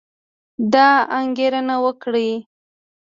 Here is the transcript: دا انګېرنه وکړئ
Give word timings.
دا 0.73 0.89
انګېرنه 1.17 1.75
وکړئ 1.85 2.29